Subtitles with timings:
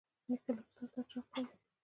[0.29, 1.55] نیکه له کتاب سره شوق لري.